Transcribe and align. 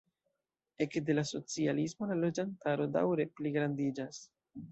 Ekde 0.85 1.15
la 1.17 1.23
socialismo 1.31 2.09
la 2.13 2.17
loĝantaro 2.23 2.89
daŭre 2.97 3.27
pligrandiĝas. 3.41 4.27